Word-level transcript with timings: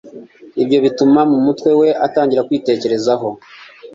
ibyo 0.61 0.77
bihita 0.83 0.85
bituma 0.97 1.21
mu 1.31 1.37
mutwe 1.45 1.69
we 1.79 1.89
atangira 2.05 2.45
kwitekerereza 2.47 3.13
ho 3.19 3.29